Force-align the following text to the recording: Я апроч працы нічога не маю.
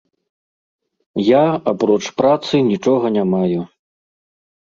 Я 1.23 1.41
апроч 1.73 1.99
працы 2.23 2.55
нічога 2.71 3.13
не 3.19 3.23
маю. 3.37 3.61